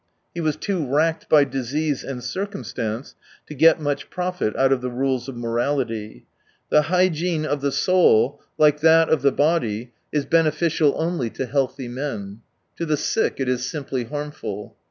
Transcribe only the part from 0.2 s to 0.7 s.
He was